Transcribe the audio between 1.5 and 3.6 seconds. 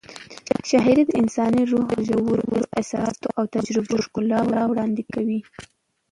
روح د ژورو احساساتو او